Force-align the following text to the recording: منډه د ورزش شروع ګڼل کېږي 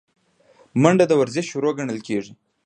منډه 0.81 1.05
د 1.07 1.13
ورزش 1.21 1.45
شروع 1.53 1.71
ګڼل 1.77 1.99
کېږي 2.07 2.33